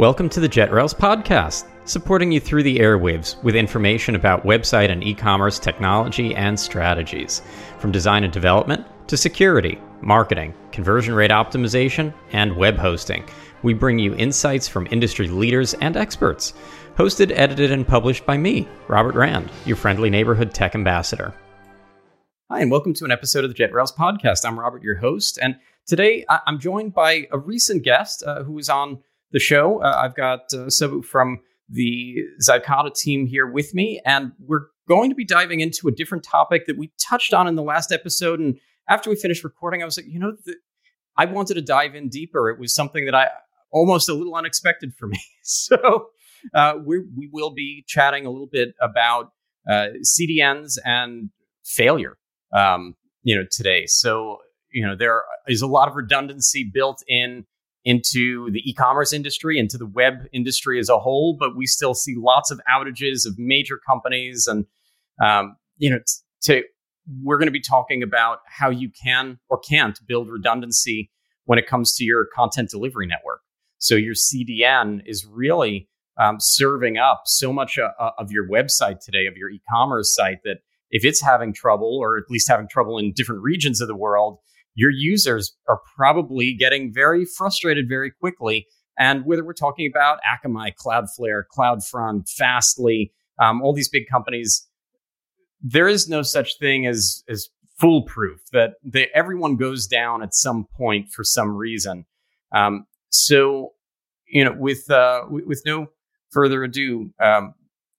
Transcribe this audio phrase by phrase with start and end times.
[0.00, 5.04] Welcome to the JetRails podcast, supporting you through the airwaves with information about website and
[5.04, 7.42] e commerce technology and strategies,
[7.78, 13.28] from design and development to security, marketing, conversion rate optimization, and web hosting.
[13.62, 16.54] We bring you insights from industry leaders and experts.
[16.96, 21.34] Hosted, edited, and published by me, Robert Rand, your friendly neighborhood tech ambassador.
[22.50, 24.46] Hi, and welcome to an episode of the JetRails podcast.
[24.46, 28.70] I'm Robert, your host, and today I'm joined by a recent guest uh, who was
[28.70, 29.00] on
[29.32, 29.82] the show.
[29.82, 30.68] Uh, I've got uh,
[31.02, 32.16] from the
[32.46, 36.66] Zycada team here with me, and we're going to be diving into a different topic
[36.66, 38.40] that we touched on in the last episode.
[38.40, 38.58] And
[38.88, 40.56] after we finished recording, I was like, you know, the,
[41.16, 42.50] I wanted to dive in deeper.
[42.50, 43.28] It was something that I
[43.70, 45.20] almost a little unexpected for me.
[45.42, 46.08] so
[46.54, 49.30] uh, we we will be chatting a little bit about
[49.68, 51.30] uh, CDNs and
[51.64, 52.18] failure,
[52.52, 53.86] um, you know, today.
[53.86, 54.38] So
[54.72, 57.44] you know, there is a lot of redundancy built in
[57.84, 62.14] into the e-commerce industry, into the web industry as a whole, but we still see
[62.16, 64.66] lots of outages of major companies, and
[65.22, 65.98] um, you know,
[66.42, 66.62] to
[67.22, 71.10] we're going to be talking about how you can or can't build redundancy
[71.44, 73.40] when it comes to your content delivery network.
[73.78, 79.00] So your CDN is really um, serving up so much uh, uh, of your website
[79.00, 80.58] today, of your e-commerce site, that
[80.90, 84.38] if it's having trouble, or at least having trouble in different regions of the world,
[84.74, 88.66] your users are probably getting very frustrated very quickly.
[88.98, 94.66] And whether we're talking about Akamai, Cloudflare, CloudFront, Fastly, um, all these big companies,
[95.62, 97.48] there is no such thing as as
[97.78, 98.40] foolproof.
[98.52, 102.04] That they, everyone goes down at some point for some reason.
[102.52, 103.72] Um, so,
[104.28, 105.88] you know, with uh, with, no
[106.30, 107.54] further ado, um,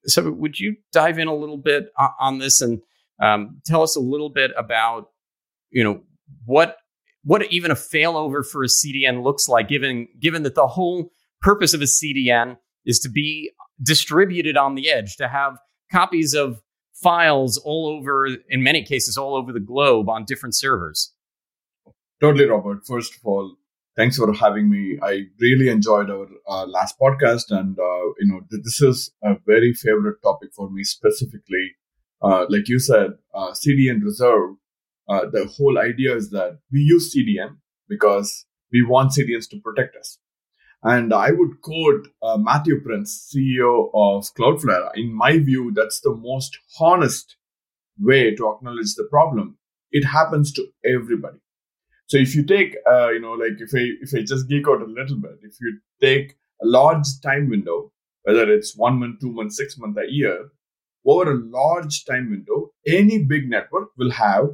[0.05, 2.81] so would you dive in a little bit on, on this and
[3.21, 5.09] um, tell us a little bit about,
[5.69, 6.01] you know,
[6.45, 6.77] what
[7.23, 11.73] what even a failover for a CDN looks like, given given that the whole purpose
[11.73, 15.57] of a CDN is to be distributed on the edge, to have
[15.91, 16.61] copies of
[16.93, 21.13] files all over, in many cases, all over the globe on different servers.
[22.19, 22.85] Totally, Robert.
[22.85, 23.55] First of all,
[23.95, 24.99] thanks for having me.
[25.01, 29.73] I really enjoyed our uh, last podcast, and uh, you know this is a very
[29.73, 31.75] favorite topic for me specifically.
[32.21, 34.55] Uh, like you said, uh, CDN reserve
[35.09, 37.57] uh, the whole idea is that we use CDN
[37.89, 40.17] because we want CDNs to protect us.
[40.83, 44.89] And I would quote uh, Matthew Prince, CEO of Cloudflare.
[44.95, 47.35] In my view, that's the most honest
[47.99, 49.57] way to acknowledge the problem.
[49.91, 51.37] It happens to everybody.
[52.07, 54.81] So if you take, uh, you know, like if I if I just geek out
[54.81, 57.91] a little bit, if you take a large time window,
[58.23, 60.49] whether it's one month, two months, six months, a year,
[61.05, 64.49] over a large time window, any big network will have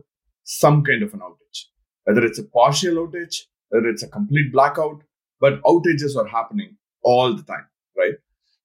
[0.48, 1.66] some kind of an outage,
[2.06, 5.04] whether it's a partial outage, whether it's a complete blackout,
[5.42, 8.14] but outages are happening all the time, right?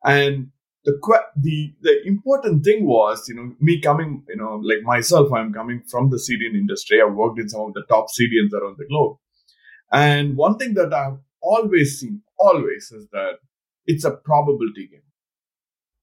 [0.05, 0.53] And
[0.85, 0.93] the
[1.37, 5.83] the the important thing was, you know, me coming, you know, like myself, I'm coming
[5.91, 7.01] from the CDN industry.
[7.03, 9.17] I've worked in some of the top CDNs around the globe,
[9.93, 13.39] and one thing that I've always seen, always, is that
[13.87, 15.09] it's a probability game.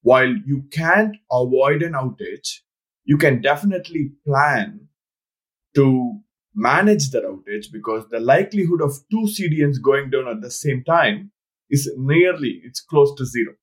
[0.02, 2.60] While you can't avoid an outage,
[3.06, 4.89] you can definitely plan
[5.76, 6.20] to
[6.56, 11.32] manage that outage because the likelihood of two CDNs going down at the same time
[11.70, 13.54] is nearly, it's close to zero.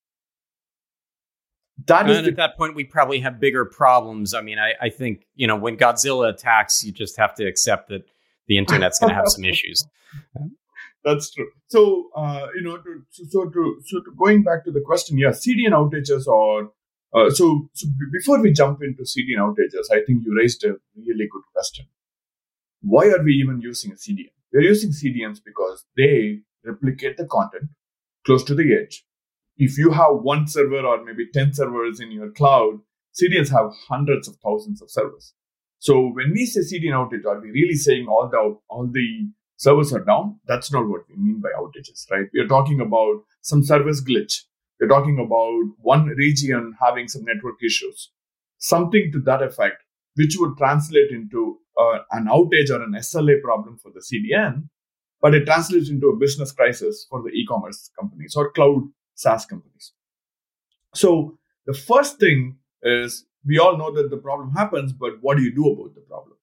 [1.87, 4.33] That and the, at that point, we probably have bigger problems.
[4.33, 7.89] I mean, I, I think, you know, when Godzilla attacks, you just have to accept
[7.91, 8.03] that
[8.49, 9.87] the internet's going to have some issues.
[11.05, 11.51] That's true.
[11.69, 15.19] So, uh, you know, to, so, so, to, so to going back to the question,
[15.19, 16.71] yeah, CDN outages are
[17.15, 21.29] uh, so, so before we jump into CDN outages, I think you raised a really
[21.31, 21.87] good question.
[22.87, 24.33] Why are we even using a CDN?
[24.53, 27.71] We're using CDNs because they replicate the content
[28.25, 29.05] close to the edge.
[29.57, 32.81] If you have one server or maybe 10 servers in your cloud,
[33.21, 35.33] CDNs have hundreds of thousands of servers.
[35.79, 39.93] So when we say CDN outage, are we really saying all the all the servers
[39.93, 40.41] are down?
[40.47, 42.29] That's not what we mean by outages, right?
[42.33, 44.43] We are talking about some service glitch
[44.81, 48.11] we're talking about one region having some network issues,
[48.59, 49.83] something to that effect,
[50.17, 54.69] which would translate into uh, an outage or an SLA problem for the CDN,
[55.21, 59.93] but it translates into a business crisis for the e-commerce companies or cloud SaaS companies.
[60.95, 65.43] So the first thing is we all know that the problem happens, but what do
[65.43, 66.37] you do about the problem?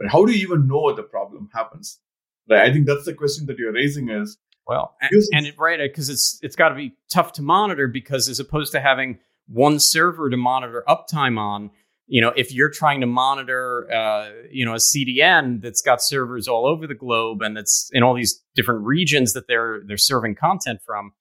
[0.00, 0.10] Right?
[0.10, 2.00] How do you even know the problem happens?
[2.48, 2.68] Right?
[2.68, 6.08] I think that's the question that you're raising is well, and, and it, right, because
[6.08, 10.30] it's it's got to be tough to monitor because as opposed to having one server
[10.30, 11.70] to monitor uptime on,
[12.06, 16.46] you know, if you're trying to monitor, uh, you know, a CDN that's got servers
[16.46, 20.34] all over the globe and it's in all these different regions that they're they're serving
[20.34, 21.12] content from,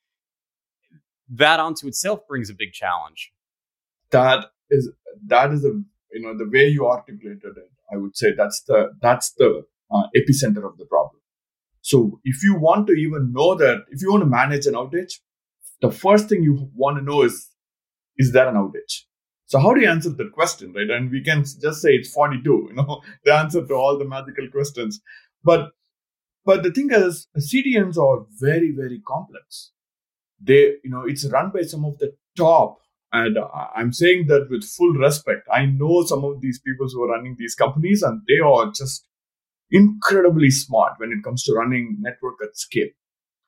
[1.29, 3.31] that onto itself brings a big challenge.
[4.11, 4.91] That is
[5.27, 5.71] that is a
[6.11, 7.71] you know the way you articulated it.
[7.91, 11.21] I would say that's the that's the uh, epicenter of the problem.
[11.81, 15.19] So if you want to even know that, if you want to manage an outage,
[15.81, 17.49] the first thing you want to know is
[18.17, 19.03] is there an outage?
[19.53, 20.89] So how do you answer that question, right?
[20.89, 24.47] And we can just say it's 42, you know, the answer to all the magical
[24.49, 24.99] questions.
[25.43, 25.73] But
[26.43, 29.71] but the thing is, CDNs are very, very complex.
[30.41, 32.79] They, you know, it's run by some of the top,
[33.11, 33.37] and
[33.75, 35.47] I'm saying that with full respect.
[35.53, 39.07] I know some of these people who are running these companies, and they are just
[39.69, 42.89] incredibly smart when it comes to running network at scale.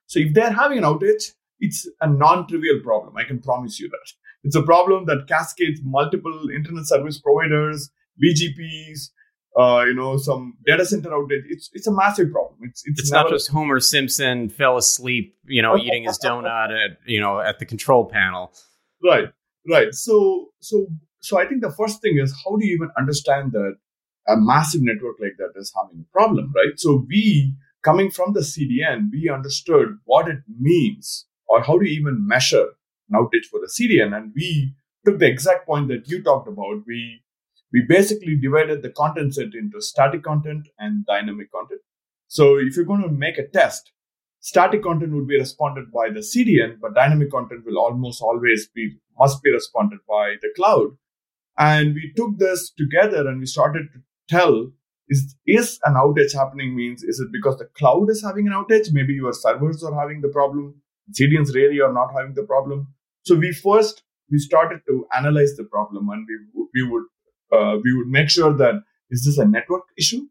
[0.05, 3.17] So if they're having an outage, it's a non-trivial problem.
[3.17, 4.24] I can promise you that.
[4.45, 7.89] It's a problem that cascades multiple internet service providers,
[8.23, 9.09] BGPs,
[9.59, 11.45] uh, you know, some data center outage.
[11.49, 12.59] It's it's a massive problem.
[12.61, 16.99] It's it's, it's not just Homer Simpson fell asleep, you know, eating his donut at
[17.07, 18.53] you know at the control panel.
[19.03, 19.29] Right,
[19.67, 19.91] right.
[19.93, 20.85] So so
[21.21, 23.77] so I think the first thing is how do you even understand that
[24.27, 26.77] a massive network like that is having a problem, right?
[26.77, 31.99] So we coming from the CDN, we understood what it means or how do you
[31.99, 32.67] even measure
[33.09, 34.75] an outage for the CDN, and we
[35.05, 36.83] took the exact point that you talked about.
[36.87, 37.21] We
[37.71, 41.81] we basically divided the content set into static content and dynamic content.
[42.27, 43.91] So if you're going to make a test,
[44.39, 48.97] static content would be responded by the CDN, but dynamic content will almost always be
[49.19, 50.97] must be responded by the cloud.
[51.57, 54.71] And we took this together and we started to tell
[55.07, 58.91] is is an outage happening means is it because the cloud is having an outage?
[58.91, 60.81] Maybe your servers are having the problem.
[61.11, 62.87] CDNs really are not having the problem.
[63.25, 67.03] So we first we started to analyze the problem and we we would
[67.51, 68.75] uh, we would make sure that
[69.09, 70.21] is this a network issue?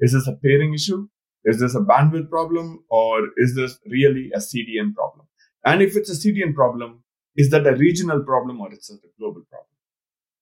[0.00, 1.08] Is this a peering issue?
[1.44, 2.84] Is this a bandwidth problem?
[2.88, 5.26] Or is this really a CDN problem?
[5.64, 7.02] And if it's a CDN problem,
[7.36, 9.66] is that a regional problem or it's a global problem?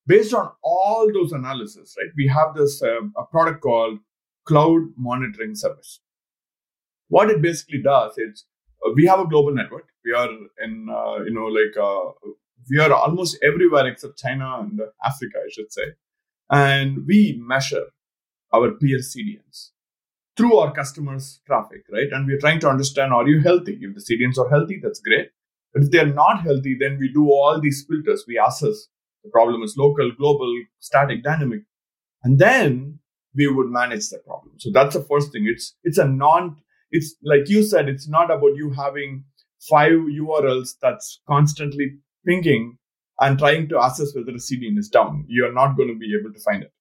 [0.06, 3.98] Based on all those analysis, right, we have this uh, a product called
[4.46, 6.00] Cloud Monitoring Service.
[7.08, 8.44] What it basically does is
[8.94, 9.88] we have a global network.
[10.04, 10.28] We are
[10.64, 12.30] in, uh, you know, like uh,
[12.70, 15.94] we are almost everywhere except China and Africa, I should say
[16.50, 17.86] and we measure
[18.52, 19.70] our peer CDNs
[20.36, 22.08] through our customers' traffic, right?
[22.12, 23.78] And we're trying to understand are you healthy?
[23.80, 25.30] If the CDNs are healthy, that's great.
[25.72, 28.24] But if they're not healthy, then we do all these filters.
[28.26, 28.88] We assess
[29.24, 31.62] the problem is local, global, static, dynamic.
[32.22, 33.00] And then
[33.34, 34.54] we would manage the problem.
[34.58, 35.46] So that's the first thing.
[35.46, 36.56] It's it's a non
[36.90, 39.24] it's like you said, it's not about you having
[39.68, 42.78] five URLs that's constantly pinging
[43.20, 46.32] and trying to assess whether a CDN is down, you're not going to be able
[46.32, 46.72] to find it.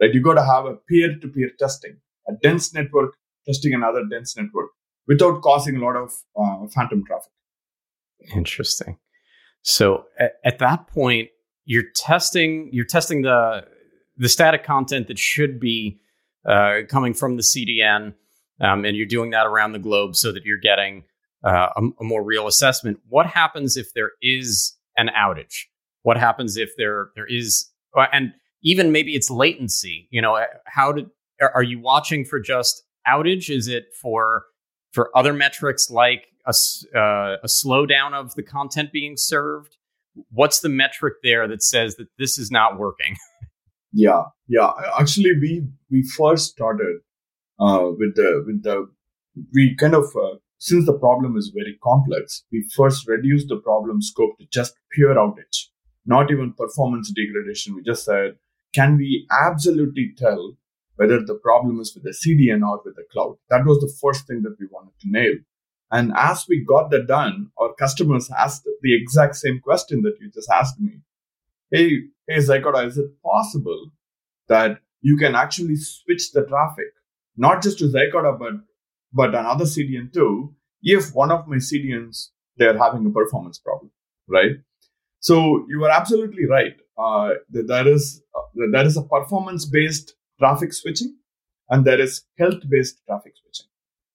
[0.00, 0.12] Right?
[0.12, 3.14] You got to have a peer-to-peer testing, a dense network
[3.46, 4.70] testing another dense network
[5.06, 7.30] without causing a lot of uh, phantom traffic.
[8.34, 8.98] Interesting.
[9.62, 11.28] So at, at, that point,
[11.64, 13.66] you're testing you're testing the
[14.16, 16.00] the static content that should be
[16.48, 18.14] uh, coming from the CDN,
[18.60, 21.04] um, and you're doing that around the globe so that you're getting
[21.44, 22.98] uh, a, a more real assessment.
[23.08, 25.64] What happens if there is an outage?
[26.02, 30.08] What happens if there there is uh, and even maybe it's latency?
[30.10, 31.10] You know, uh, how did
[31.54, 33.50] are you watching for just outage?
[33.54, 34.44] Is it for
[34.92, 36.54] for other metrics like a,
[36.96, 39.76] uh, a slowdown of the content being served?
[40.30, 43.16] What's the metric there that says that this is not working?
[43.92, 44.70] yeah, yeah.
[44.98, 46.98] Actually, we we first started
[47.60, 48.88] uh, with the with the
[49.52, 54.00] we kind of uh, since the problem is very complex, we first reduce the problem
[54.00, 55.68] scope to just pure outage
[56.06, 57.74] not even performance degradation.
[57.74, 58.36] We just said,
[58.74, 60.56] can we absolutely tell
[60.96, 63.36] whether the problem is with the CDN or with the cloud?
[63.50, 65.34] That was the first thing that we wanted to nail.
[65.90, 70.30] And as we got that done, our customers asked the exact same question that you
[70.30, 71.00] just asked me.
[71.70, 73.90] Hey, hey, Zycada, is it possible
[74.48, 76.92] that you can actually switch the traffic,
[77.36, 78.52] not just to Zycada, but,
[79.12, 83.90] but another CDN too, if one of my CDNs, they're having a performance problem,
[84.28, 84.56] right?
[85.20, 86.76] So you are absolutely right.
[86.96, 91.16] Uh, that there is uh, there is a performance based traffic switching,
[91.70, 93.66] and there is health based traffic switching.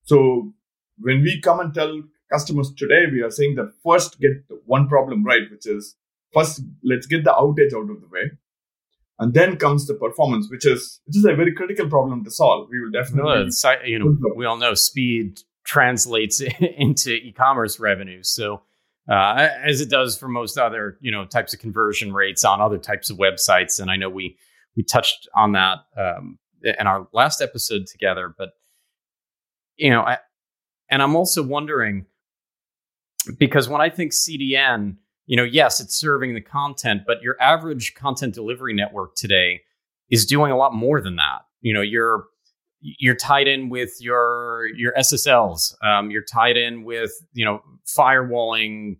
[0.03, 0.53] So
[0.99, 5.25] when we come and tell customers today, we are saying that first get one problem
[5.25, 5.95] right, which is
[6.31, 8.31] first let's get the outage out of the way,
[9.19, 12.69] and then comes the performance, which is which is a very critical problem to solve.
[12.71, 16.41] We will definitely, no, you know, we all know speed translates
[16.77, 18.23] into e-commerce revenue.
[18.23, 18.63] So
[19.09, 22.77] uh, as it does for most other you know types of conversion rates on other
[22.77, 23.79] types of websites.
[23.79, 24.37] And I know we
[24.75, 28.33] we touched on that um, in our last episode together.
[28.35, 28.51] But
[29.75, 30.19] you know, I,
[30.89, 32.05] and I'm also wondering
[33.37, 34.95] because when I think CDN,
[35.29, 39.61] you know, yes, it's serving the content, but your average content delivery network today
[40.09, 41.41] is doing a lot more than that.
[41.61, 42.23] You know, you're
[42.81, 45.75] you're tied in with your your SSLs.
[45.85, 47.61] Um, you're tied in with you know
[47.95, 48.97] firewalling,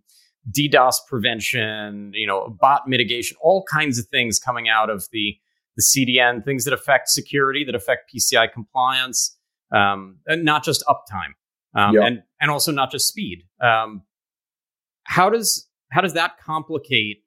[0.56, 5.36] DDoS prevention, you know, bot mitigation, all kinds of things coming out of the
[5.74, 9.36] the CDN, things that affect security, that affect PCI compliance,
[9.74, 11.34] um, and not just uptime,
[11.74, 12.06] um, yeah.
[12.06, 13.48] and and also not just speed.
[13.60, 14.02] Um,
[15.02, 17.24] how does how does that complicate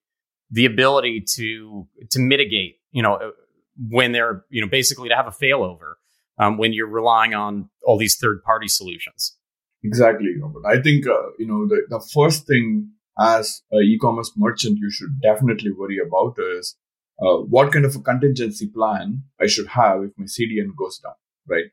[0.51, 3.31] the ability to to mitigate you know uh,
[3.89, 5.93] when they're you know basically to have a failover
[6.39, 9.37] um, when you're relying on all these third party solutions?
[9.83, 12.89] Exactly robert i think uh, you know the, the first thing
[13.19, 16.75] as an e-commerce merchant you should definitely worry about is
[17.21, 21.13] uh, what kind of a contingency plan i should have if my cdn goes down
[21.47, 21.65] right?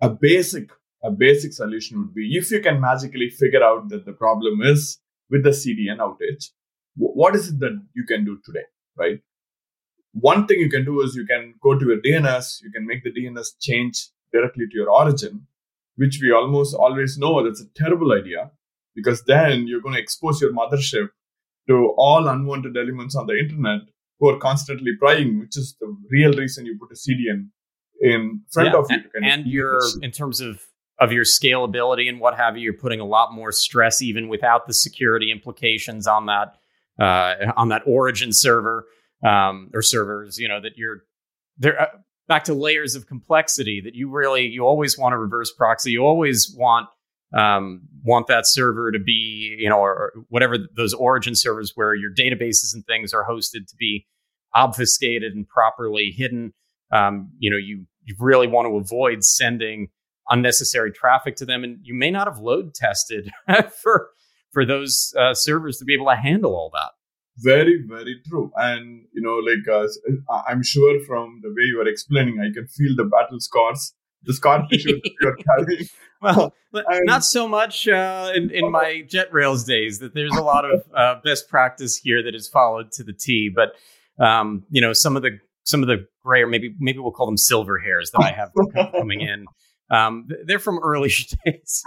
[0.00, 0.70] A basic
[1.02, 4.98] a basic solution would be if you can magically figure out that the problem is
[5.30, 6.50] with the CDN outage,
[6.96, 8.64] what is it that you can do today,
[8.96, 9.20] right?
[10.12, 13.04] One thing you can do is you can go to your DNS, you can make
[13.04, 15.46] the DNS change directly to your origin,
[15.96, 18.50] which we almost always know that's a terrible idea
[18.94, 21.08] because then you're going to expose your mothership
[21.68, 23.82] to all unwanted elements on the internet
[24.18, 27.50] who are constantly prying, which is the real reason you put a CDN
[28.00, 28.96] in front yeah, of you.
[29.14, 30.62] And, and you're, in terms of
[31.00, 32.64] of your scalability and what have you.
[32.64, 36.54] You're putting a lot more stress, even without the security implications on that
[36.98, 38.86] uh, on that origin server
[39.24, 40.38] um, or servers.
[40.38, 41.04] You know that you're
[41.58, 41.80] there.
[41.80, 41.86] Uh,
[42.26, 45.92] back to layers of complexity that you really you always want to reverse proxy.
[45.92, 46.88] You always want
[47.36, 51.94] um, want that server to be you know or, or whatever those origin servers where
[51.94, 54.06] your databases and things are hosted to be
[54.54, 56.52] obfuscated and properly hidden.
[56.90, 59.88] Um, you know you you really want to avoid sending
[60.30, 63.30] unnecessary traffic to them, and you may not have load tested
[63.82, 64.10] for
[64.52, 66.90] for those uh, servers to be able to handle all that.
[67.40, 68.50] Very, very true.
[68.56, 72.66] And you know, like uh, I'm sure from the way you are explaining, I can
[72.66, 73.94] feel the battle scars,
[74.24, 75.86] the scar tissue you're carrying.
[76.20, 80.00] Well, and, not so much uh, in, in my JetRails days.
[80.00, 83.48] That there's a lot of uh, best practice here that is followed to the T.
[83.54, 83.76] But
[84.20, 87.26] um, you know, some of the some of the gray, or maybe maybe we'll call
[87.26, 88.50] them silver hairs that I have
[88.90, 89.46] coming in.
[89.90, 91.10] Um, they're from early
[91.44, 91.84] days.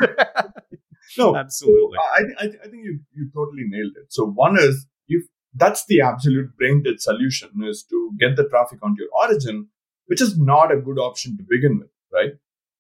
[1.18, 1.98] no, absolutely.
[2.18, 4.12] I, I, I think you, you totally nailed it.
[4.12, 8.80] So one is if that's the absolute brain dead solution is to get the traffic
[8.82, 9.68] onto your origin,
[10.08, 12.32] which is not a good option to begin with, right?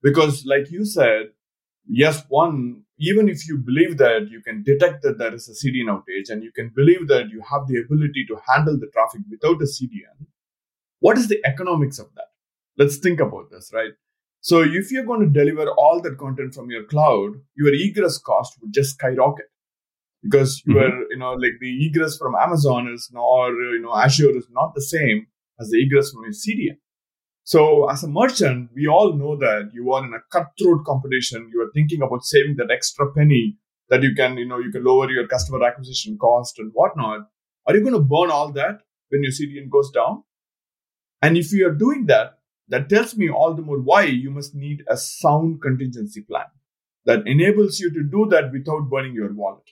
[0.02, 1.32] Because like you said,
[1.88, 5.88] yes, one, even if you believe that you can detect that there is a CDN
[5.88, 9.62] outage and you can believe that you have the ability to handle the traffic without
[9.62, 10.28] a CDN,
[11.00, 12.28] what is the economics of that?
[12.78, 13.92] Let's think about this, right?
[14.42, 18.58] So if you're going to deliver all that content from your cloud, your egress cost
[18.62, 19.46] would just skyrocket
[20.24, 20.84] because you mm-hmm.
[20.84, 24.48] are, you know, like the egress from Amazon is not, or, you know, Azure is
[24.52, 25.28] not the same
[25.60, 26.78] as the egress from your CDN.
[27.44, 31.50] So as a merchant, we all know that you are in a cutthroat competition.
[31.54, 33.58] You are thinking about saving that extra penny
[33.90, 37.28] that you can, you know, you can lower your customer acquisition cost and whatnot.
[37.68, 40.24] Are you going to burn all that when your CDN goes down?
[41.22, 42.40] And if you are doing that,
[42.72, 46.46] that tells me all the more why you must need a sound contingency plan
[47.06, 49.70] that enables you to do that without burning your wallet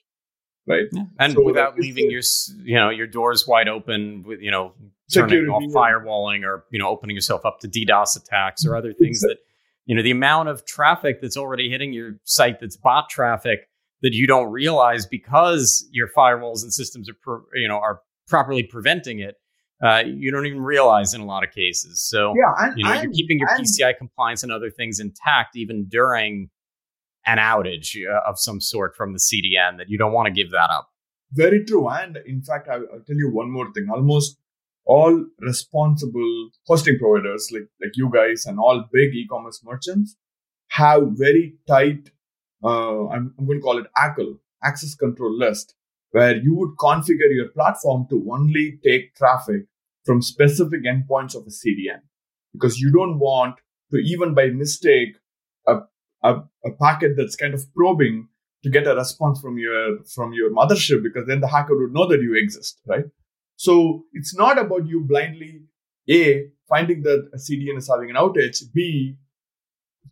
[0.67, 1.03] right yeah.
[1.19, 2.21] and so without leaving your
[2.63, 4.73] you know your doors wide open with you know
[5.11, 8.77] turning off firewalling or you know opening yourself up to DDoS attacks or mm-hmm.
[8.77, 9.35] other things exactly.
[9.35, 9.39] that
[9.85, 13.69] you know the amount of traffic that's already hitting your site that's bot traffic
[14.01, 19.19] that you don't realize because your firewalls and systems are you know are properly preventing
[19.19, 19.35] it
[19.83, 22.01] uh, you don't even realize in a lot of cases.
[22.01, 24.99] So yeah, and, you know, and, you're keeping your and, PCI compliance and other things
[24.99, 26.49] intact even during
[27.25, 29.77] an outage uh, of some sort from the CDN.
[29.77, 30.89] That you don't want to give that up.
[31.31, 31.87] Very true.
[31.89, 33.87] And in fact, I'll, I'll tell you one more thing.
[33.93, 34.37] Almost
[34.85, 40.15] all responsible hosting providers like like you guys and all big e-commerce merchants
[40.69, 42.09] have very tight.
[42.63, 45.75] Uh, I'm, I'm going to call it ACL, access control list,
[46.11, 49.65] where you would configure your platform to only take traffic
[50.03, 52.01] from specific endpoints of a CDN
[52.53, 53.55] because you don't want
[53.91, 55.15] to even by mistake
[55.67, 55.79] a,
[56.23, 58.27] a, a, packet that's kind of probing
[58.63, 62.07] to get a response from your from your mothership because then the hacker would know
[62.07, 63.05] that you exist right?
[63.55, 65.63] So it's not about you blindly
[66.09, 69.15] a finding that a cdn is having an outage b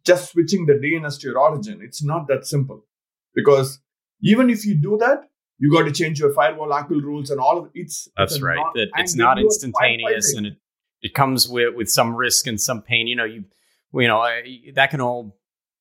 [0.05, 1.81] just switching the dns to your origin.
[1.81, 2.85] It's not that simple.
[3.33, 3.79] Because
[4.21, 7.57] even if you do that you got to change your firewall ACL rules and all
[7.57, 8.07] of it's.
[8.17, 8.57] That's it's right.
[8.57, 10.57] Not, it, it's not instantaneous, and it
[11.01, 13.07] it comes with with some risk and some pain.
[13.07, 13.45] You know, you
[13.93, 14.23] you know
[14.75, 15.37] that can all.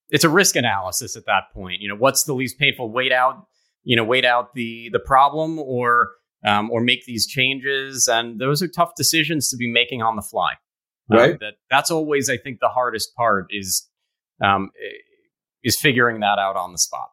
[0.09, 1.80] It's a risk analysis at that point.
[1.80, 2.90] You know, what's the least painful?
[2.90, 3.47] Wait out.
[3.83, 6.11] You know, wait out the the problem, or
[6.45, 8.09] um, or make these changes.
[8.09, 10.52] And those are tough decisions to be making on the fly.
[11.11, 11.40] Um, right.
[11.40, 13.88] that that's always, I think, the hardest part is
[14.42, 14.71] um,
[15.62, 17.11] is figuring that out on the spot.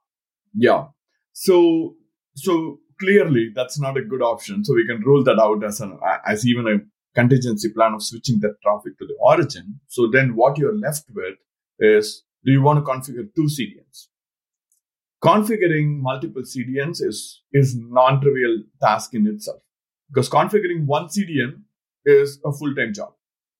[0.55, 0.88] Yeah.
[1.34, 1.96] So
[2.35, 4.63] so clearly that's not a good option.
[4.63, 6.77] So we can rule that out as an as even a
[7.15, 9.79] contingency plan of switching that traffic to the origin.
[9.87, 11.35] So then what you're left with
[11.79, 14.07] is do you want to configure two CDNs?
[15.23, 19.61] Configuring multiple CDNs is, is non-trivial task in itself
[20.09, 21.61] because configuring one CDN
[22.05, 23.13] is a full-time job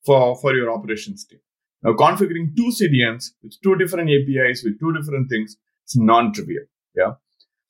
[0.06, 1.40] for, for your operations team.
[1.82, 5.56] Now configuring two CDNs with two different APIs with two different things
[5.88, 6.64] is non-trivial.
[6.96, 7.14] Yeah.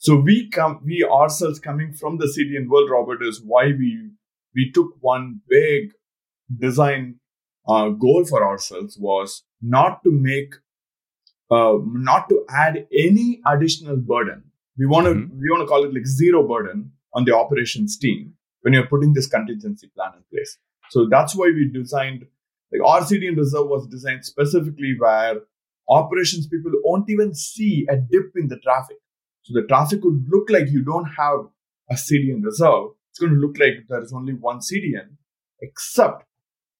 [0.03, 4.09] So we come, we ourselves coming from the CDN world, Robert, is why we
[4.53, 5.93] we took one big
[6.59, 7.21] design
[7.69, 10.55] uh, goal for ourselves was not to make
[11.49, 14.43] uh, not to add any additional burden.
[14.77, 15.39] We want to mm-hmm.
[15.39, 19.13] we want to call it like zero burden on the operations team when you're putting
[19.13, 20.57] this contingency plan in place.
[20.89, 22.25] So that's why we designed
[22.73, 25.35] like our CDN reserve was designed specifically where
[25.87, 28.97] operations people won't even see a dip in the traffic.
[29.43, 31.47] So the traffic would look like you don't have
[31.89, 32.91] a CDN reserve.
[33.11, 35.17] It's going to look like there is only one CDN,
[35.61, 36.23] except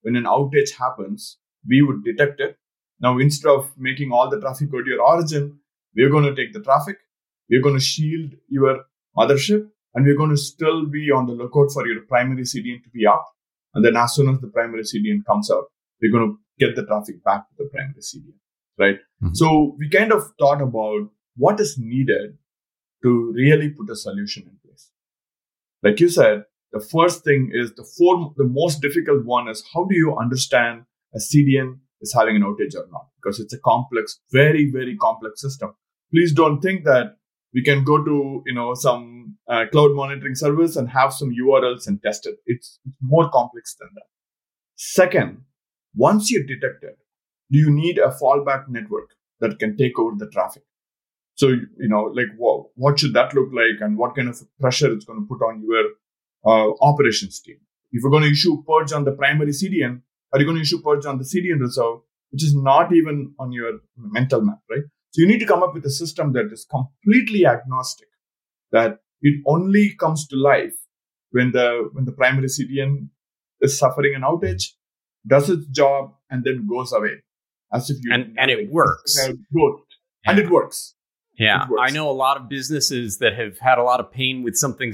[0.01, 2.57] when an outage happens, we would detect it.
[2.99, 5.59] Now, instead of making all the traffic go to your origin,
[5.95, 6.97] we're going to take the traffic,
[7.49, 8.85] we're going to shield your
[9.17, 12.89] mothership, and we're going to still be on the lookout for your primary CDN to
[12.89, 13.25] be up.
[13.73, 15.65] And then as soon as the primary CDN comes out,
[16.01, 18.37] we're going to get the traffic back to the primary CDN,
[18.77, 18.95] right?
[19.21, 19.33] Mm-hmm.
[19.33, 22.37] So we kind of thought about what is needed
[23.03, 24.89] to really put a solution in place.
[25.83, 29.83] Like you said, the first thing is the four, the most difficult one is how
[29.85, 33.07] do you understand a CDN is having an outage or not?
[33.21, 35.75] Because it's a complex, very, very complex system.
[36.11, 37.17] Please don't think that
[37.53, 41.87] we can go to, you know, some uh, cloud monitoring service and have some URLs
[41.87, 42.37] and test it.
[42.45, 44.07] It's, it's more complex than that.
[44.75, 45.43] Second,
[45.95, 46.97] once you detect it,
[47.51, 50.63] do you need a fallback network that can take over the traffic?
[51.35, 54.91] So, you know, like what, what should that look like and what kind of pressure
[54.91, 55.85] it's going to put on your
[56.45, 57.57] uh, operations team?
[57.91, 60.81] If you're going to issue purge on the primary CDN, are you going to issue
[60.81, 61.99] purge on the CDN reserve,
[62.31, 64.83] which is not even on your mental map, right?
[65.11, 68.07] So you need to come up with a system that is completely agnostic,
[68.71, 70.73] that it only comes to life
[71.29, 73.09] when the when the primary CDN
[73.61, 74.69] is suffering an outage,
[75.27, 77.21] does its job, and then goes away,
[77.71, 79.15] as if you and and it works.
[79.51, 79.81] Growth.
[80.25, 80.95] And it works.
[81.37, 84.55] Yeah, I know a lot of businesses that have had a lot of pain with
[84.55, 84.93] something.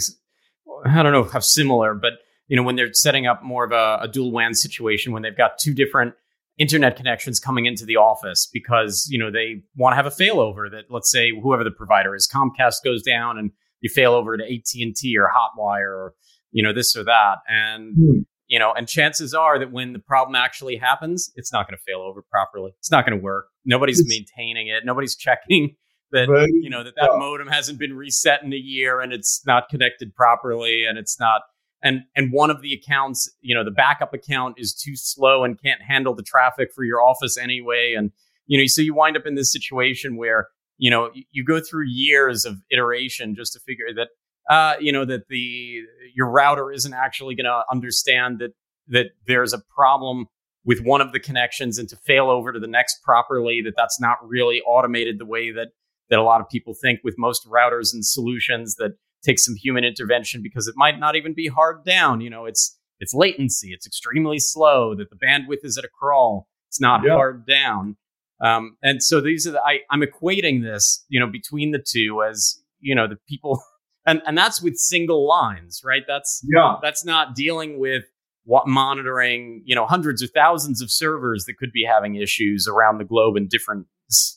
[0.85, 2.13] I don't know how similar, but
[2.47, 5.37] you know when they're setting up more of a, a dual WAN situation when they've
[5.37, 6.13] got two different
[6.59, 10.69] internet connections coming into the office because you know they want to have a failover
[10.69, 14.43] that let's say whoever the provider is Comcast goes down and you fail over to
[14.43, 16.13] AT&T or Hotwire or
[16.51, 17.37] you know this or that.
[17.47, 18.25] And mm.
[18.47, 21.83] you know and chances are that when the problem actually happens it's not going to
[21.87, 22.73] fail over properly.
[22.79, 23.45] It's not going to work.
[23.63, 24.83] Nobody's it's, maintaining it.
[24.85, 25.75] Nobody's checking
[26.11, 26.49] that right.
[26.51, 27.19] you know that that yeah.
[27.19, 31.41] modem hasn't been reset in a year and it's not connected properly and it's not
[31.83, 35.61] and and one of the accounts you know the backup account is too slow and
[35.61, 38.11] can't handle the traffic for your office anyway and
[38.47, 41.85] you know so you wind up in this situation where you know you go through
[41.87, 44.07] years of iteration just to figure that
[44.49, 45.81] uh, you know that the
[46.15, 48.51] your router isn't actually going to understand that
[48.87, 50.25] that there's a problem
[50.65, 53.99] with one of the connections and to fail over to the next properly that that's
[53.99, 55.69] not really automated the way that
[56.09, 58.93] that a lot of people think with most routers and solutions that
[59.23, 62.21] take some human intervention because it might not even be hard down.
[62.21, 66.47] You know, it's it's latency, it's extremely slow, that the bandwidth is at a crawl,
[66.67, 67.13] it's not yeah.
[67.13, 67.95] hard down.
[68.41, 72.23] Um, and so these are the, I, I'm equating this, you know, between the two
[72.23, 73.61] as, you know, the people
[74.05, 76.03] and, and that's with single lines, right?
[76.07, 76.75] That's yeah.
[76.81, 78.03] that's not dealing with
[78.45, 82.97] what monitoring, you know, hundreds or thousands of servers that could be having issues around
[82.97, 83.85] the globe in different,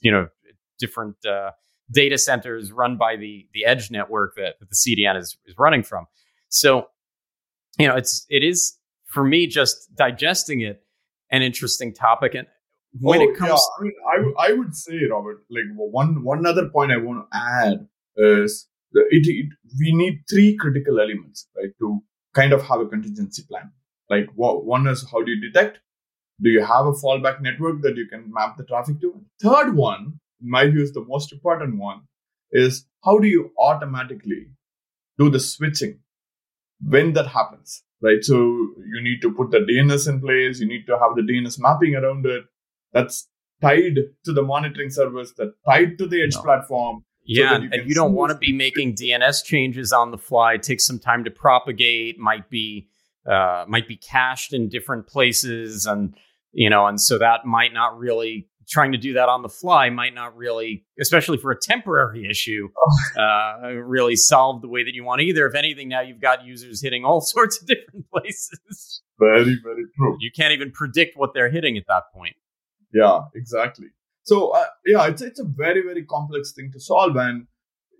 [0.03, 0.29] you know,
[0.85, 1.53] different uh,
[1.91, 5.83] data centers run by the the edge network that, that the CDN is, is running
[5.83, 6.07] from.
[6.49, 6.89] So,
[7.79, 10.83] you know, it's it is for me just digesting it
[11.31, 12.35] an interesting topic.
[12.35, 12.47] And
[13.01, 16.47] when oh, it comes, yeah, I mean, I, I would say, Robert, like one one
[16.47, 19.47] other point I want to add is that it, it
[19.79, 22.01] we need three critical elements, right, to
[22.35, 23.71] kind of have a contingency plan.
[24.11, 25.81] Like one is how do you detect?
[26.43, 29.21] Do you have a fallback network that you can map the traffic to?
[29.41, 32.03] Third one my view, is the most important one
[32.51, 34.49] is how do you automatically
[35.19, 36.01] do the switching
[36.85, 38.23] when that happens, right?
[38.23, 40.61] So you need to put the DNS in place.
[40.61, 42.45] You need to have the DNS mapping around it.
[42.93, 43.29] That's
[43.61, 46.43] tied to the monitoring service, that tied to the edge no.
[46.43, 47.05] platform.
[47.25, 50.55] Yeah, so you and you don't want to be making DNS changes on the fly.
[50.55, 52.19] It takes some time to propagate.
[52.19, 52.89] Might be
[53.25, 56.17] uh, might be cached in different places, and
[56.51, 59.91] you know, and so that might not really trying to do that on the fly
[59.91, 62.69] might not really, especially for a temporary issue,
[63.19, 65.47] uh, really solve the way that you want either.
[65.47, 69.03] If anything, now you've got users hitting all sorts of different places.
[69.19, 70.17] Very, very true.
[70.21, 72.35] You can't even predict what they're hitting at that point.
[72.93, 73.89] Yeah, exactly.
[74.25, 77.17] So, uh, yeah, it's, it's a very, very complex thing to solve.
[77.17, 77.47] And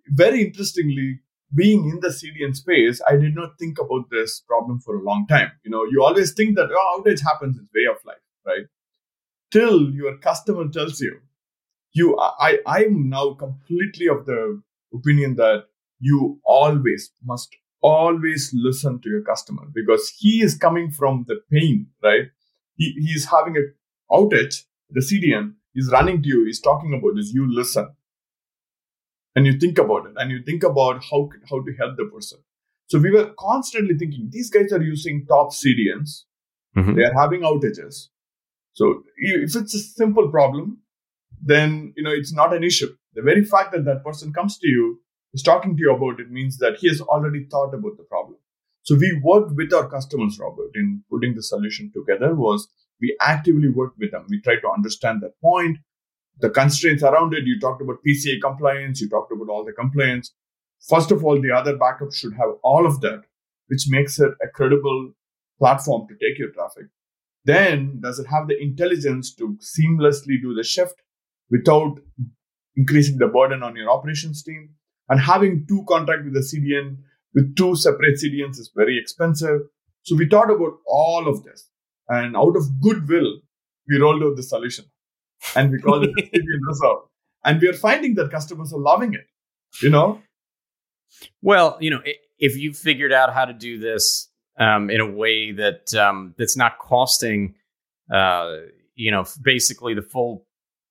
[0.09, 1.21] very interestingly,
[1.55, 5.27] being in the CDN space, I did not think about this problem for a long
[5.27, 5.53] time.
[5.65, 8.67] You know, you always think that oh, outage happens, it's way of life, right?
[9.53, 11.21] Till your customer tells you.
[11.95, 14.63] You i i'm now completely of the
[14.95, 15.67] opinion that
[16.01, 21.89] you always must always listen to your customer because he is coming from the pain
[22.03, 22.29] right?
[22.77, 23.65] He, he's having a
[24.15, 27.91] outage the cdn is running to you he's talking about this you listen.
[29.35, 32.39] And you think about it and you think about how how to help the person.
[32.87, 36.25] So we were constantly thinking these guys are using top cdns
[36.77, 36.95] mm-hmm.
[36.95, 38.09] they are having outages
[38.73, 40.79] so if it's a simple problem,
[41.43, 42.95] then you know it's not an issue.
[43.15, 45.01] The very fact that that person comes to you
[45.35, 48.39] is talking to you about it means that he has already thought about the problem.
[48.83, 52.35] So we worked with our customers, Robert, in putting the solution together.
[52.35, 52.69] Was
[53.01, 54.27] we actively worked with them.
[54.29, 55.79] We tried to understand that point,
[56.39, 57.45] the constraints around it.
[57.45, 59.01] You talked about PCI compliance.
[59.01, 60.33] You talked about all the complaints.
[60.89, 63.23] First of all, the other backups should have all of that,
[63.67, 65.13] which makes it a credible
[65.59, 66.87] platform to take your traffic.
[67.45, 70.95] Then does it have the intelligence to seamlessly do the shift
[71.51, 71.99] without
[72.77, 74.71] increasing the burden on your operations team?
[75.09, 76.99] And having two contract with the CDN
[77.35, 79.61] with two separate CDNs is very expensive.
[80.03, 81.69] So we thought about all of this.
[82.09, 83.41] And out of goodwill,
[83.89, 84.85] we rolled out the solution.
[85.57, 86.99] And we called it CDN Reserve.
[87.45, 89.27] And we are finding that customers are loving it,
[89.83, 90.21] you know?
[91.41, 92.03] Well, you know,
[92.39, 96.57] if you've figured out how to do this um, in a way that um, that's
[96.57, 97.55] not costing,
[98.13, 98.57] uh,
[98.95, 100.47] you know, basically the full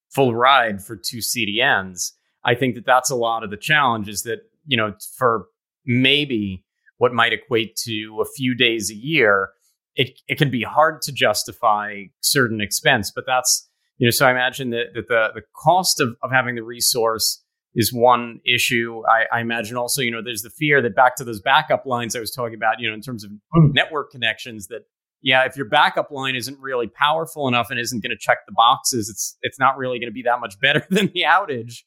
[0.09, 2.11] full ride for two CDNs.
[2.43, 5.47] I think that that's a lot of the challenge is that you know for
[5.85, 6.63] maybe
[6.97, 9.49] what might equate to a few days a year,
[9.95, 14.31] it it can be hard to justify certain expense, but that's you know so I
[14.31, 17.43] imagine that, that the the cost of, of having the resource
[17.75, 19.01] is one issue.
[19.07, 22.15] I, I, imagine also, you know, there's the fear that back to those backup lines
[22.15, 23.73] I was talking about, you know, in terms of mm.
[23.73, 24.81] network connections that,
[25.21, 28.53] yeah, if your backup line isn't really powerful enough and isn't going to check the
[28.53, 31.83] boxes, it's it's not really going to be that much better than the outage.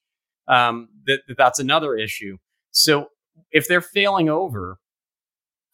[0.47, 2.37] Um, that, that that's another issue.
[2.71, 3.09] So
[3.51, 4.79] if they're failing over,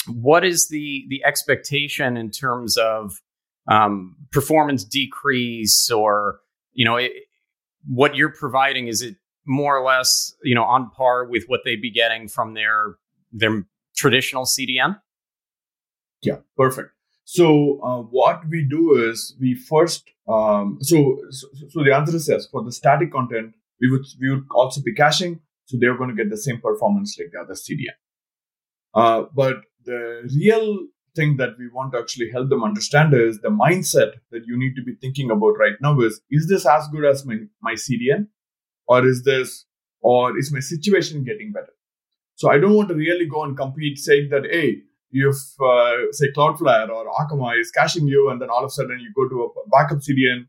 [0.09, 3.13] what is the the expectation in terms of
[3.71, 6.41] um, performance decrease or
[6.73, 7.13] you know it,
[7.87, 8.89] what you're providing?
[8.89, 9.17] Is it
[9.47, 12.97] more or less, you know, on par with what they'd be getting from their
[13.33, 13.65] their
[13.97, 15.01] traditional CDN?
[16.23, 16.91] Yeah, perfect.
[17.25, 22.29] So uh, what we do is we first um, so, so, so the answer is
[22.29, 22.47] yes.
[22.47, 26.17] For the static content, we would we would also be caching, so they're going to
[26.17, 27.97] get the same performance like the other CDN.
[28.95, 33.49] Uh, but the real thing that we want to actually help them understand is the
[33.49, 37.05] mindset that you need to be thinking about right now is is this as good
[37.05, 38.29] as my, my CDN?
[38.91, 39.67] Or is this
[40.13, 41.75] or is my situation getting better?
[42.41, 44.69] So i don't want to really go and compete saying that hey
[45.13, 49.03] if uh, say cloudflare or akamai is caching you and then all of a sudden
[49.07, 50.47] you go to a backup cdn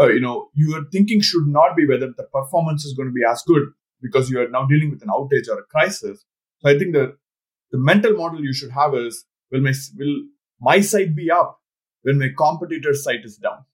[0.00, 3.26] uh, you know your thinking should not be whether the performance is going to be
[3.32, 3.68] as good
[4.06, 6.24] because you are now dealing with an outage or a crisis.
[6.60, 7.16] So i think that
[7.70, 10.16] the mental model you should have is will my will
[10.70, 11.60] my site be up
[12.02, 13.64] when my competitor's site is down?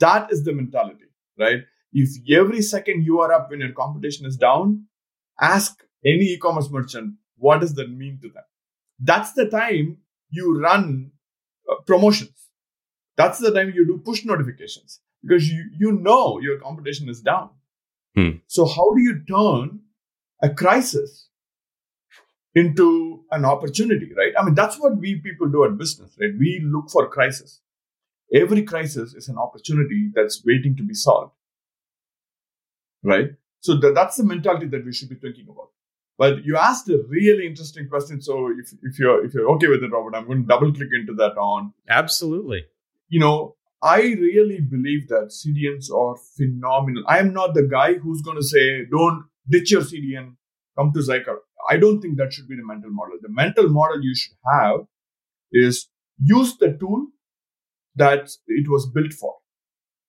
[0.00, 4.36] That is the mentality right if every second you are up when your competition is
[4.36, 4.86] down,
[5.40, 8.44] ask any e-commerce merchant what does that mean to them.
[8.98, 9.98] That's the time
[10.30, 11.10] you run
[11.70, 12.48] uh, promotions.
[13.16, 17.50] That's the time you do push notifications because you, you know your competition is down.
[18.14, 18.30] Hmm.
[18.46, 19.80] So how do you turn
[20.42, 21.28] a crisis
[22.54, 24.32] into an opportunity, right?
[24.38, 26.30] I mean, that's what we people do at business, right?
[26.38, 27.60] We look for crisis.
[28.34, 31.32] Every crisis is an opportunity that's waiting to be solved
[33.02, 33.30] right?
[33.60, 35.70] So that's the mentality that we should be thinking about.
[36.18, 38.22] But you asked a really interesting question.
[38.22, 40.88] So if, if you're if you're okay with it, Robert, I'm going to double click
[40.92, 41.74] into that on.
[41.88, 42.64] Absolutely.
[43.08, 47.04] You know, I really believe that CDNs are phenomenal.
[47.06, 50.36] I am not the guy who's going to say, don't ditch your CDN,
[50.76, 51.36] come to Zycada.
[51.68, 53.18] I don't think that should be the mental model.
[53.20, 54.80] The mental model you should have
[55.52, 57.08] is use the tool
[57.96, 59.34] that it was built for.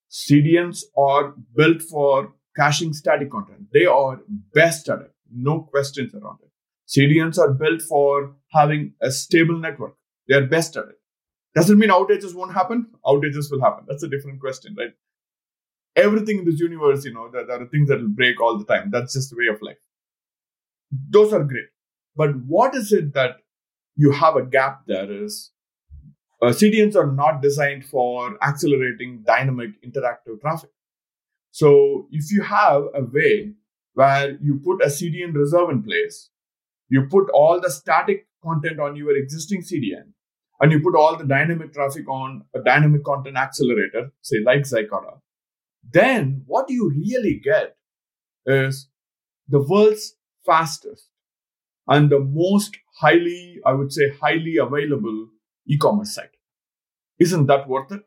[0.10, 3.68] CDNs are built for caching static content.
[3.72, 4.20] They are
[4.54, 5.14] best at it.
[5.34, 6.52] No questions around it.
[6.88, 9.96] CDNs are built for having a stable network.
[10.28, 11.00] They are best at it.
[11.56, 12.88] Doesn't mean outages won't happen?
[13.06, 13.86] Outages will happen.
[13.88, 14.94] That's a different question, right?
[15.96, 18.66] Everything in this universe, you know, there, there are things that will break all the
[18.66, 18.90] time.
[18.92, 19.78] That's just the way of life.
[21.10, 21.66] Those are great.
[22.16, 23.38] But what is it that
[23.96, 25.52] you have a gap there is
[26.42, 30.70] uh, CDNs are not designed for accelerating dynamic interactive traffic.
[31.58, 33.54] So if you have a way
[33.96, 36.30] where you put a CDN reserve in place,
[36.88, 40.12] you put all the static content on your existing CDN,
[40.60, 45.18] and you put all the dynamic traffic on a dynamic content accelerator, say like Zycada,
[45.92, 47.76] then what you really get
[48.46, 48.88] is
[49.48, 50.14] the world's
[50.46, 51.10] fastest
[51.88, 55.30] and the most highly, I would say, highly available
[55.66, 56.38] e-commerce site.
[57.18, 58.04] Isn't that worth it?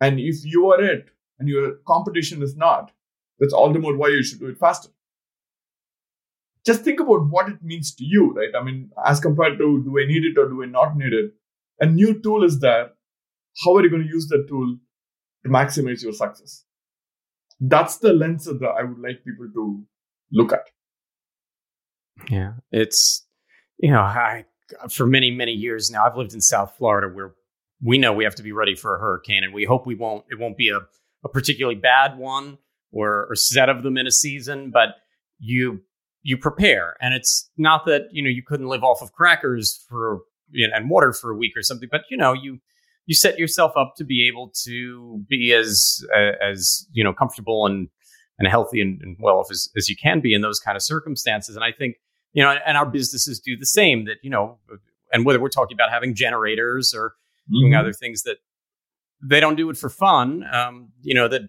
[0.00, 1.10] And if you are it
[1.42, 2.92] and your competition is not,
[3.40, 4.90] that's all the more why you should do it faster.
[6.64, 8.50] Just think about what it means to you, right?
[8.56, 11.32] I mean, as compared to do I need it or do I not need it?
[11.80, 12.90] A new tool is there.
[13.64, 14.76] How are you going to use that tool
[15.42, 16.64] to maximize your success?
[17.58, 19.82] That's the lens that I would like people to
[20.30, 20.70] look at.
[22.30, 23.26] Yeah, it's
[23.78, 24.44] you know, I
[24.88, 27.34] for many many years now I've lived in South Florida where
[27.82, 30.24] we know we have to be ready for a hurricane, and we hope we won't.
[30.30, 30.78] It won't be a,
[31.24, 32.58] a particularly bad one
[32.90, 34.96] or, or set of them in a season, but
[35.38, 35.82] you
[36.24, 40.20] you prepare, and it's not that you know you couldn't live off of crackers for
[40.50, 42.60] you know, and water for a week or something, but you know you
[43.06, 47.66] you set yourself up to be able to be as uh, as you know comfortable
[47.66, 47.88] and
[48.38, 50.82] and healthy and, and well off as, as you can be in those kind of
[50.82, 51.56] circumstances.
[51.56, 51.96] And I think
[52.32, 54.04] you know, and our businesses do the same.
[54.04, 54.58] That you know,
[55.12, 57.14] and whether we're talking about having generators or
[57.50, 57.80] doing mm-hmm.
[57.80, 58.38] other things that
[59.22, 60.44] they don't do it for fun.
[60.52, 61.42] Um, you know that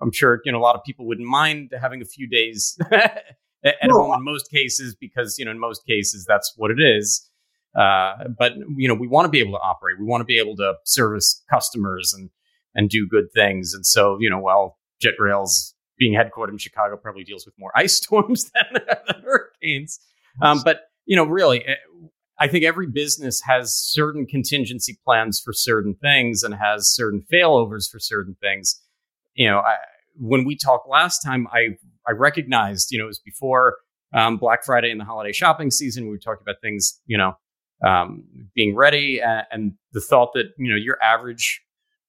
[0.00, 3.90] I'm sure you know a lot of people wouldn't mind having a few days at
[3.90, 7.28] home in most cases because you know in most cases that's what it is.
[7.74, 9.98] Uh, but you know we want to be able to operate.
[9.98, 12.30] We want to be able to service customers and
[12.74, 13.72] and do good things.
[13.74, 17.96] And so you know while JetRails being headquartered in Chicago probably deals with more ice
[17.96, 20.00] storms than, than hurricanes.
[20.42, 21.74] Um, but you know really eh,
[22.38, 27.88] I think every business has certain contingency plans for certain things and has certain failovers
[27.90, 28.80] for certain things.
[29.34, 29.76] You know, I,
[30.16, 33.76] when we talked last time, I I recognized, you know, it was before
[34.12, 36.04] um, Black Friday and the holiday shopping season.
[36.04, 37.36] We were talking about things, you know,
[37.84, 41.62] um, being ready, and, and, the thought that you know your average,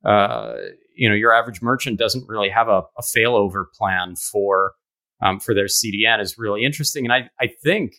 [0.04, 0.56] uh,
[0.96, 4.74] you know, your average merchant doesn't really have a, a failover plan for
[5.22, 7.96] um, for their CDN is really interesting, and I I think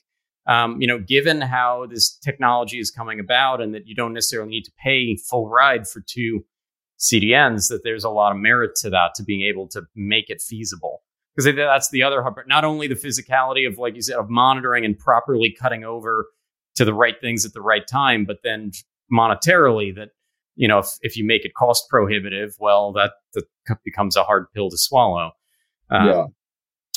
[0.47, 4.51] um, you know, given how this technology is coming about and that you don't necessarily
[4.51, 6.45] need to pay full ride for two
[6.99, 10.41] CDNs, that there's a lot of merit to that to being able to make it
[10.41, 11.03] feasible.
[11.35, 14.85] Because that's the other part, not only the physicality of, like you said, of monitoring
[14.87, 16.27] and properly cutting over
[16.77, 18.71] to the right things at the right time, but then
[19.13, 20.11] monetarily that,
[20.55, 23.45] you know, if, if you make it cost prohibitive, well, that, that
[23.85, 25.33] becomes a hard pill to swallow.
[25.91, 26.25] Um, yeah.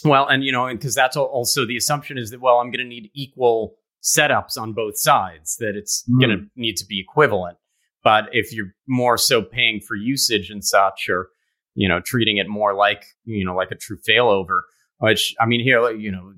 [0.03, 2.89] Well, and you know, because that's also the assumption is that well, I'm going to
[2.89, 5.57] need equal setups on both sides.
[5.57, 6.19] That it's mm.
[6.19, 7.57] going to need to be equivalent.
[8.03, 11.29] But if you're more so paying for usage and such, or
[11.75, 14.61] you know, treating it more like you know, like a true failover,
[14.99, 16.33] which I mean, here, you know,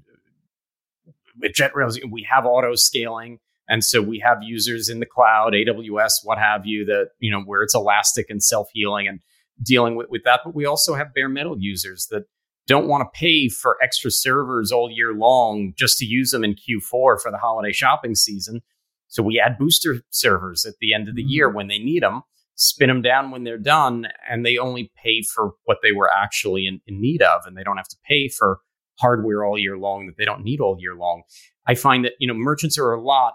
[1.39, 3.39] with JetRails, we have auto scaling.
[3.67, 7.41] And so we have users in the cloud, AWS, what have you, that, you know,
[7.41, 9.21] where it's elastic and self healing and
[9.63, 10.41] dealing with, with that.
[10.43, 12.25] But we also have bare metal users that
[12.67, 16.55] don't want to pay for extra servers all year long just to use them in
[16.55, 18.61] Q4 for the holiday shopping season.
[19.07, 21.57] So we add booster servers at the end of the year mm-hmm.
[21.57, 22.21] when they need them,
[22.55, 26.65] spin them down when they're done, and they only pay for what they were actually
[26.65, 28.59] in, in need of, and they don't have to pay for
[28.99, 31.23] hardware all year long that they don't need all year long.
[31.67, 33.33] I find that you know merchants are a lot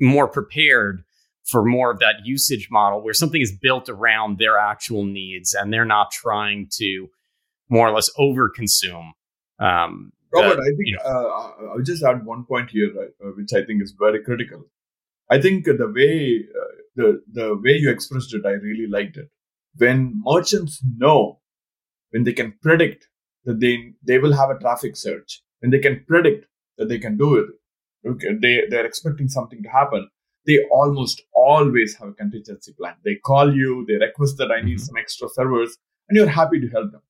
[0.00, 1.02] more prepared
[1.44, 5.72] for more of that usage model where something is built around their actual needs and
[5.72, 7.08] they're not trying to
[7.68, 9.10] more or less overconsume.
[9.58, 13.52] Um, Robert, I think you know, uh, I'll just add one point here, uh, which
[13.54, 14.64] I think is very critical.
[15.30, 19.30] I think the way uh, the the way you expressed it, I really liked it.
[19.76, 21.40] When merchants know,
[22.10, 23.08] when they can predict
[23.44, 26.46] that they they will have a traffic surge, when they can predict
[26.78, 27.46] that they can do it,
[28.08, 30.08] okay, they they're expecting something to happen.
[30.46, 32.94] They almost always have a contingency plan.
[33.04, 34.84] They call you, they request that I need mm-hmm.
[34.84, 35.76] some extra servers,
[36.08, 37.02] and you're happy to help them.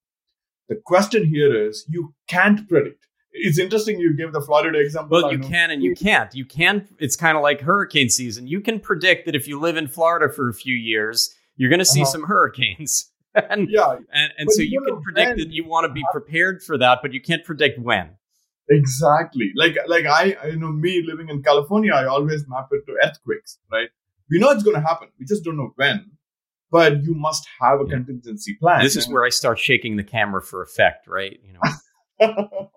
[0.69, 3.07] The question here is you can't predict.
[3.33, 5.21] It's interesting you give the Florida example.
[5.21, 6.35] Well, you can and you can't.
[6.35, 6.89] You can.
[6.99, 8.47] It's kind of like hurricane season.
[8.47, 11.81] You can predict that if you live in Florida for a few years, you're going
[11.81, 12.11] to see uh-huh.
[12.11, 13.13] some hurricanes.
[13.35, 16.79] and, yeah, and, and so you can predict that you want to be prepared for
[16.79, 18.11] that, but you can't predict when.
[18.69, 19.53] Exactly.
[19.55, 23.59] Like like I, you know, me living in California, I always map it to earthquakes,
[23.71, 23.89] right?
[24.31, 25.09] We know it's going to happen.
[25.21, 26.11] We just don't know when.
[26.71, 27.95] But you must have a yeah.
[27.95, 28.83] contingency plan.
[28.83, 31.39] This is where I start shaking the camera for effect, right?
[31.45, 31.61] You know.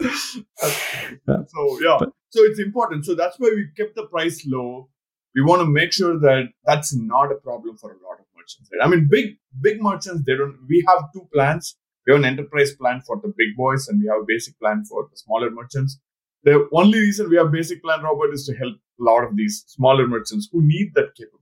[0.00, 1.98] so yeah,
[2.30, 3.04] so it's important.
[3.04, 4.88] So that's why we kept the price low.
[5.34, 8.70] We want to make sure that that's not a problem for a lot of merchants.
[8.72, 8.84] Right?
[8.84, 10.58] I mean, big big merchants they don't.
[10.68, 11.76] We have two plans
[12.06, 14.84] we have an enterprise plan for the big boys and we have a basic plan
[14.84, 15.98] for the smaller merchants.
[16.44, 19.64] The only reason we have basic plan, Robert, is to help a lot of these
[19.68, 21.41] smaller merchants who need that capability.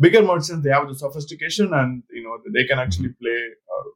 [0.00, 3.24] Bigger merchants, they have the sophistication and you know they can actually mm-hmm.
[3.24, 3.90] play uh,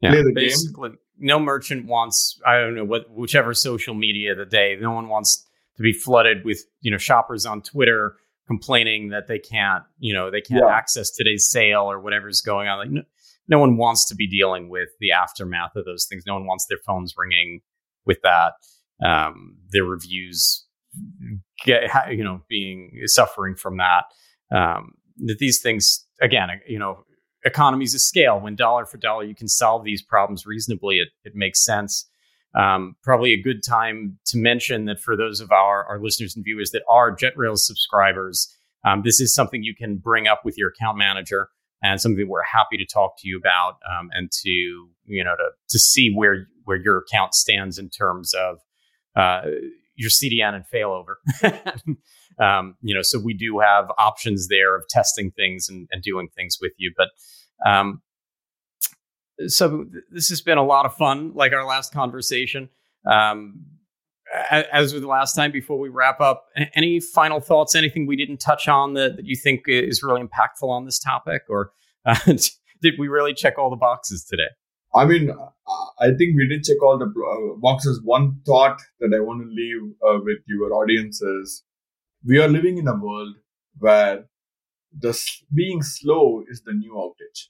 [0.00, 0.98] yeah, play the basically, game.
[1.18, 4.76] No merchant wants I don't know what whichever social media the day.
[4.80, 8.16] No one wants to be flooded with you know shoppers on Twitter
[8.46, 10.74] complaining that they can't you know they can't yeah.
[10.74, 12.78] access today's sale or whatever's going on.
[12.78, 13.02] Like no,
[13.50, 16.24] no one wants to be dealing with the aftermath of those things.
[16.26, 17.60] No one wants their phones ringing
[18.06, 18.52] with that.
[19.04, 20.66] Um, their reviews
[21.64, 24.04] get, you know, being suffering from that.
[24.52, 24.92] Um,
[25.38, 27.04] these things, again, you know,
[27.44, 28.40] economies of scale.
[28.40, 32.06] When dollar for dollar you can solve these problems reasonably, it, it makes sense.
[32.54, 36.44] Um, probably a good time to mention that for those of our, our listeners and
[36.44, 38.52] viewers that are JetRails subscribers,
[38.84, 41.48] um, this is something you can bring up with your account manager
[41.82, 45.50] and something we're happy to talk to you about um, and to you know to
[45.68, 48.58] to see where where your account stands in terms of
[49.16, 49.42] uh,
[49.94, 51.14] your CDN and failover.
[52.40, 56.28] um, you know, so we do have options there of testing things and, and doing
[56.34, 56.92] things with you.
[56.96, 57.08] But
[57.68, 58.02] um,
[59.46, 62.68] so this has been a lot of fun, like our last conversation.
[63.10, 63.66] Um,
[64.50, 67.74] as with the last time, before we wrap up, any final thoughts?
[67.74, 71.42] Anything we didn't touch on that, that you think is really impactful on this topic,
[71.48, 71.72] or
[72.06, 72.16] uh,
[72.82, 74.48] did we really check all the boxes today?
[74.94, 75.30] I mean,
[76.00, 78.00] I think we did check all the uh, boxes.
[78.04, 81.64] One thought that I want to leave uh, with your audience is
[82.24, 83.34] we are living in a world
[83.78, 84.24] where
[84.98, 85.18] the
[85.54, 87.48] being slow is the new outage.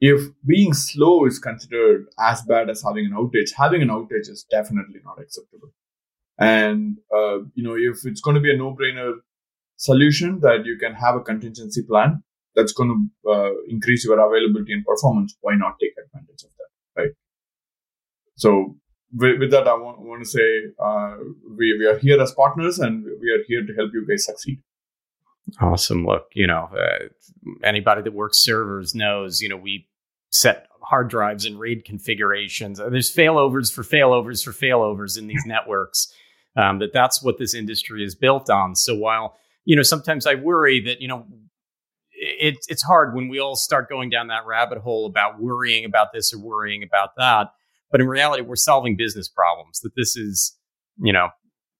[0.00, 4.46] If being slow is considered as bad as having an outage, having an outage is
[4.50, 5.70] definitely not acceptable.
[6.38, 9.14] And, uh, you know, if it's going to be a no brainer
[9.76, 12.22] solution that you can have a contingency plan
[12.54, 17.00] that's going to uh, increase your availability and performance, why not take advantage of that?
[17.02, 17.10] Right.
[18.36, 18.76] So
[19.14, 21.16] with, with that, I want, want to say uh,
[21.56, 24.62] we, we are here as partners and we are here to help you guys succeed.
[25.60, 26.04] Awesome.
[26.04, 27.08] Look, you know, uh,
[27.62, 29.86] anybody that works servers knows, you know, we
[30.30, 32.78] set hard drives and RAID configurations.
[32.78, 36.12] There's failovers for failovers for failovers in these networks
[36.56, 38.74] um, that that's what this industry is built on.
[38.74, 41.26] So while you know sometimes I worry that you know
[42.12, 46.12] it, it's hard when we all start going down that rabbit hole about worrying about
[46.12, 47.48] this or worrying about that.
[47.90, 49.80] But in reality, we're solving business problems.
[49.80, 50.56] That this is
[50.98, 51.28] you know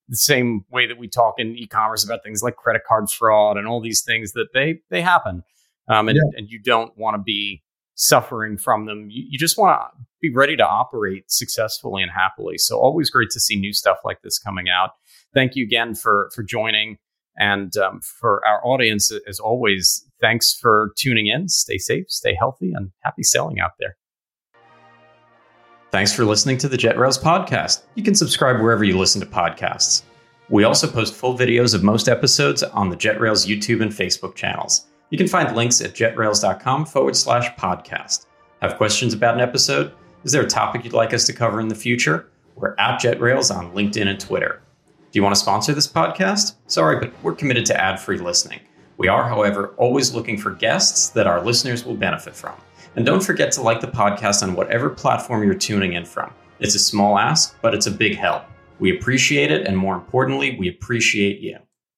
[0.09, 3.67] the same way that we talk in e-commerce about things like credit card fraud and
[3.67, 5.43] all these things that they they happen,
[5.89, 6.37] um, and yeah.
[6.37, 7.63] and you don't want to be
[7.95, 9.09] suffering from them.
[9.09, 12.57] You, you just want to be ready to operate successfully and happily.
[12.57, 14.91] So always great to see new stuff like this coming out.
[15.33, 16.97] Thank you again for for joining,
[17.37, 20.03] and um, for our audience as always.
[20.19, 21.47] Thanks for tuning in.
[21.47, 23.97] Stay safe, stay healthy, and happy selling out there.
[25.97, 27.81] Thanks for listening to the JetRails podcast.
[27.95, 30.03] You can subscribe wherever you listen to podcasts.
[30.47, 34.85] We also post full videos of most episodes on the JetRails YouTube and Facebook channels.
[35.09, 38.27] You can find links at jetrails.com forward slash podcast.
[38.61, 39.91] Have questions about an episode?
[40.23, 42.29] Is there a topic you'd like us to cover in the future?
[42.53, 44.61] We're at JetRails on LinkedIn and Twitter.
[44.85, 46.57] Do you want to sponsor this podcast?
[46.67, 48.59] Sorry, but we're committed to ad free listening.
[48.97, 52.53] We are, however, always looking for guests that our listeners will benefit from.
[52.97, 56.33] And don't forget to like the podcast on whatever platform you're tuning in from.
[56.59, 58.45] It's a small ask, but it's a big help.
[58.79, 61.59] We appreciate it, and more importantly, we appreciate you.